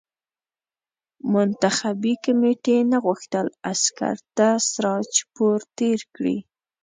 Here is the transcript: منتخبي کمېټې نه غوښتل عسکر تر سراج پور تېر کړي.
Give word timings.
منتخبي 1.33 2.13
کمېټې 2.25 2.77
نه 2.91 2.97
غوښتل 3.05 3.47
عسکر 3.71 4.15
تر 4.37 4.55
سراج 4.69 5.11
پور 5.35 5.59
تېر 5.77 5.99
کړي. 6.15 6.37